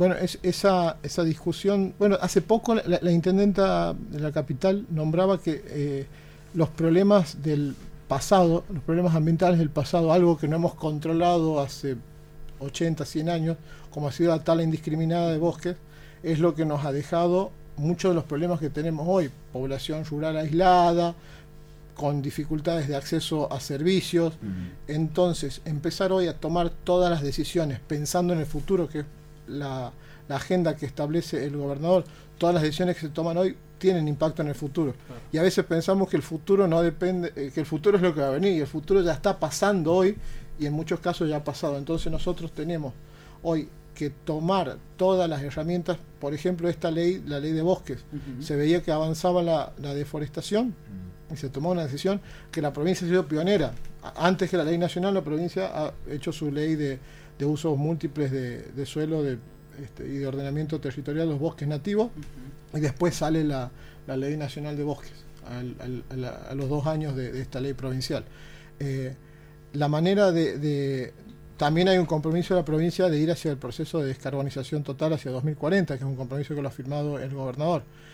bueno, 0.00 0.14
es, 0.14 0.38
esa, 0.42 0.96
esa 1.02 1.24
discusión, 1.24 1.92
bueno, 1.98 2.16
hace 2.22 2.40
poco 2.40 2.74
la, 2.74 3.12
intendenta 3.12 3.92
de 3.92 4.18
la 4.18 4.32
capital 4.32 4.86
nombraba 4.88 5.38
que 5.38 5.62
eh, 5.66 6.06
los 6.54 6.70
problemas 6.70 7.42
del 7.42 7.74
pasado, 8.08 8.64
los 8.72 8.82
problemas 8.82 9.14
ambientales 9.14 9.58
del 9.58 9.68
pasado, 9.68 10.10
algo 10.10 10.38
que 10.38 10.48
no 10.48 10.56
hemos 10.56 10.74
controlado 10.74 11.60
hace 11.60 11.98
80, 12.60 13.04
100 13.04 13.28
años, 13.28 13.56
como 13.90 14.08
ha 14.08 14.12
sido 14.12 14.34
la 14.34 14.42
tala 14.42 14.62
indiscriminada 14.62 15.32
de 15.32 15.36
bosques, 15.36 15.76
es 16.22 16.38
lo 16.38 16.54
que 16.54 16.64
nos 16.64 16.86
ha 16.86 16.92
dejado 16.92 17.50
muchos 17.76 18.12
de 18.12 18.14
los 18.14 18.24
problemas 18.24 18.58
que 18.58 18.70
tenemos 18.70 19.06
hoy, 19.06 19.30
población 19.52 20.06
rural 20.06 20.38
aislada, 20.38 21.14
con 21.94 22.22
dificultades 22.22 22.88
de 22.88 22.96
acceso 22.96 23.52
a 23.52 23.60
servicios. 23.60 24.32
Entonces, 24.88 25.60
empezar 25.66 26.10
hoy 26.10 26.26
a 26.26 26.38
tomar 26.38 26.70
todas 26.70 27.10
las 27.10 27.20
decisiones 27.20 27.80
pensando 27.80 28.32
en 28.32 28.38
el 28.38 28.46
futuro, 28.46 28.88
que 28.88 29.00
es 29.00 29.06
la, 29.50 29.92
agenda 30.28 30.76
que 30.76 30.86
establece 30.86 31.44
el 31.44 31.56
gobernador, 31.56 32.04
todas 32.38 32.54
las 32.54 32.62
decisiones 32.62 32.94
que 32.94 33.02
se 33.02 33.08
toman 33.08 33.36
hoy 33.36 33.56
tienen 33.78 34.06
impacto 34.06 34.42
en 34.42 34.48
el 34.48 34.54
futuro. 34.54 34.94
Y 35.32 35.38
a 35.38 35.42
veces 35.42 35.64
pensamos 35.64 36.08
que 36.08 36.16
el 36.16 36.22
futuro 36.22 36.68
no 36.68 36.82
depende, 36.82 37.32
eh, 37.34 37.50
que 37.52 37.60
el 37.60 37.66
futuro 37.66 37.96
es 37.96 38.02
lo 38.02 38.14
que 38.14 38.20
va 38.20 38.28
a 38.28 38.32
venir, 38.32 38.52
y 38.56 38.60
el 38.60 38.68
futuro 38.68 39.02
ya 39.02 39.12
está 39.12 39.40
pasando 39.40 39.92
hoy, 39.92 40.16
y 40.58 40.66
en 40.66 40.72
muchos 40.72 41.00
casos 41.00 41.28
ya 41.28 41.38
ha 41.38 41.44
pasado. 41.44 41.78
Entonces 41.78 42.12
nosotros 42.12 42.52
tenemos 42.52 42.92
hoy 43.42 43.68
que 43.94 44.10
tomar 44.10 44.78
todas 44.96 45.28
las 45.28 45.42
herramientas, 45.42 45.98
por 46.20 46.32
ejemplo, 46.32 46.68
esta 46.68 46.90
ley, 46.90 47.22
la 47.26 47.40
ley 47.40 47.52
de 47.52 47.62
bosques, 47.62 47.98
se 48.40 48.56
veía 48.56 48.82
que 48.82 48.92
avanzaba 48.92 49.42
la, 49.42 49.94
deforestación 49.94 50.74
y 51.32 51.36
se 51.36 51.48
tomó 51.48 51.70
una 51.70 51.82
decisión 51.82 52.20
que 52.50 52.62
la 52.62 52.72
provincia 52.72 53.06
ha 53.06 53.10
sido 53.10 53.26
pionera. 53.26 53.72
Antes 54.16 54.50
que 54.50 54.56
la 54.56 54.64
ley 54.64 54.78
nacional, 54.78 55.14
la 55.14 55.22
provincia 55.22 55.70
ha 55.74 55.92
hecho 56.10 56.32
su 56.32 56.50
ley 56.50 56.74
de, 56.74 56.98
usos 57.44 57.76
múltiples 57.76 58.30
de, 58.30 58.86
suelo 58.86 59.22
de, 59.22 59.38
este, 59.82 60.06
y 60.06 60.18
de 60.18 60.26
ordenamiento 60.26 60.80
territorial 60.80 61.26
de 61.26 61.32
los 61.32 61.40
bosques 61.40 61.68
nativos, 61.68 62.10
y 62.74 62.80
después 62.80 63.14
sale 63.14 63.44
la, 63.44 63.70
ley 64.06 64.36
nacional 64.36 64.76
de 64.76 64.84
bosques, 64.84 65.12
a 65.46 66.54
los 66.54 66.68
dos 66.68 66.86
años 66.86 67.14
de, 67.14 67.40
esta 67.40 67.60
ley 67.60 67.74
provincial. 67.74 68.24
Eh, 68.78 69.14
la 69.74 69.88
manera 69.88 70.32
de, 70.32 71.12
también 71.56 71.88
hay 71.88 71.98
un 71.98 72.06
compromiso 72.06 72.54
de 72.54 72.60
la 72.60 72.64
provincia 72.64 73.08
de 73.08 73.18
ir 73.18 73.30
hacia 73.30 73.50
el 73.50 73.58
proceso 73.58 74.00
de 74.00 74.08
descarbonización 74.08 74.82
total 74.82 75.12
hacia 75.12 75.30
2040, 75.30 75.94
que 75.94 76.04
es 76.04 76.08
un 76.08 76.16
compromiso 76.16 76.54
que 76.54 76.62
lo 76.62 76.68
ha 76.68 76.72
firmado 76.72 77.18
el 77.18 77.34
gobernador. 77.34 77.82